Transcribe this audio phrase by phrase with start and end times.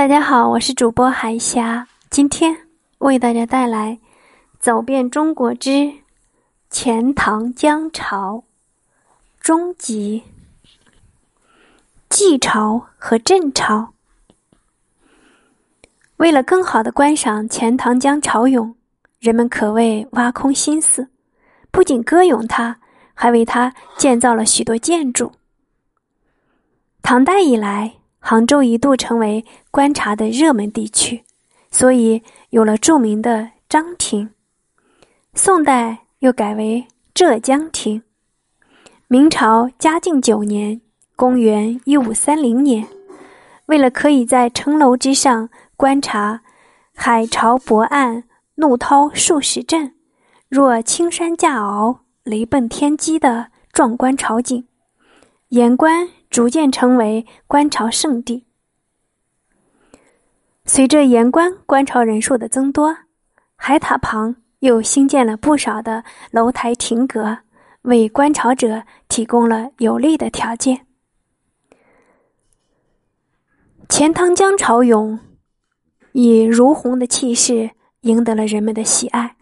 [0.00, 2.56] 大家好，我是主播海霞，今天
[3.00, 3.98] 为大家带来
[4.58, 5.92] 《走遍中国之
[6.70, 8.36] 钱塘江潮》
[9.42, 10.22] 终极
[12.08, 13.92] 晋朝和郑朝。
[16.16, 18.74] 为了更好的观赏钱塘江潮涌，
[19.18, 21.10] 人们可谓挖空心思，
[21.70, 22.78] 不仅歌咏它，
[23.12, 25.32] 还为它建造了许多建筑。
[27.02, 31.24] 唐代以来，杭州一度成为观察的热门地区，
[31.70, 34.30] 所以有了著名的张亭。
[35.34, 38.02] 宋代又改为浙江亭。
[39.08, 40.80] 明朝嘉靖九年
[41.16, 42.86] （公元一五三零年），
[43.66, 46.42] 为了可以在城楼之上观察
[46.94, 48.24] 海潮博岸、
[48.56, 49.94] 怒涛数十阵，
[50.48, 54.66] 若青山架鳌、雷奔天机的壮观潮景，
[55.48, 56.10] 盐官。
[56.30, 58.46] 逐渐成为观潮圣地。
[60.64, 62.96] 随着盐官观潮人数的增多，
[63.56, 67.38] 海塔旁又新建了不少的楼台亭阁，
[67.82, 70.86] 为观潮者提供了有利的条件。
[73.88, 75.18] 钱塘江潮涌
[76.12, 77.70] 以如虹的气势
[78.02, 79.34] 赢得了人们的喜爱，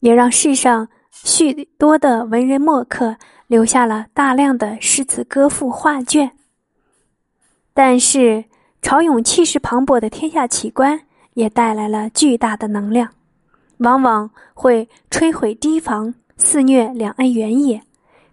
[0.00, 3.16] 也让世上许多的文人墨客。
[3.50, 6.30] 留下了大量的诗词歌赋画卷，
[7.74, 8.44] 但是
[8.80, 11.00] 潮涌气势磅礴的天下奇观
[11.34, 13.08] 也带来了巨大的能量，
[13.78, 17.82] 往往会摧毁堤防，肆虐两岸原野，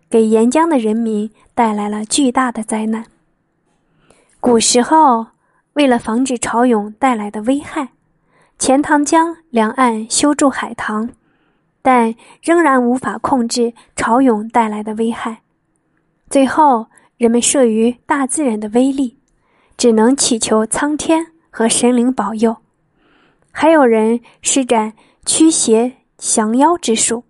[0.07, 3.03] 给沿江的人民带来了巨大的灾难。
[4.39, 5.25] 古时候，
[5.73, 7.89] 为了防止潮涌带来的危害，
[8.59, 11.09] 钱塘江两岸修筑海塘。
[11.87, 15.43] 但仍然无法控制潮涌带来的危害，
[16.29, 19.17] 最后人们慑于大自然的威力，
[19.77, 22.57] 只能祈求苍天和神灵保佑。
[23.53, 24.91] 还有人施展
[25.25, 27.23] 驱邪降妖之术，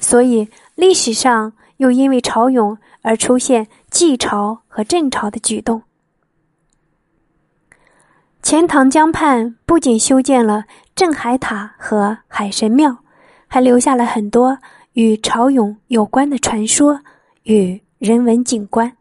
[0.00, 5.84] 所以历史上又因为潮涌而出现祭潮和镇潮的举动。
[8.42, 10.64] 钱塘江畔不仅修建了
[10.96, 13.05] 镇海塔和海神庙。
[13.46, 14.58] 还留下了很多
[14.92, 17.00] 与潮涌有关的传说
[17.44, 18.96] 与人文景观。